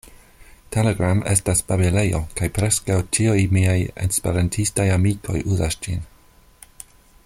[0.75, 3.77] Telegram estas babilejo, kaj preskaŭ ĉiuj miaj
[4.07, 6.07] Esperantistaj amikoj uzas ĝin.